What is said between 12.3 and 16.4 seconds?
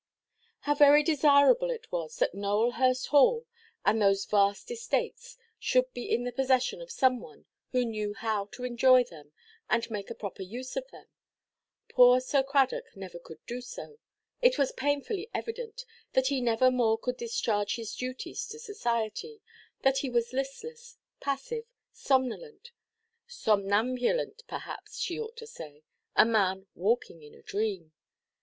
Cradock never could do so; it was painfully evident that